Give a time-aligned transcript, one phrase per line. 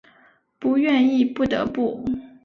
[0.57, 2.03] 不愿意不得不